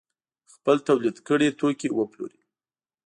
خپل 0.53 0.77
تولید 0.87 1.17
کړي 1.27 1.47
توکي 1.59 1.89
وپلوري. 1.93 2.41